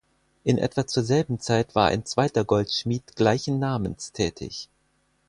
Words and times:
In 0.43 0.57
etwa 0.57 0.87
zur 0.87 1.03
selben 1.03 1.39
Zeit 1.39 1.75
war 1.75 1.89
ein 1.89 2.05
zweiter 2.07 2.43
Goldschmied 2.43 3.15
gleichen 3.15 3.59
Namens 3.59 4.11
tätig. 4.13 4.67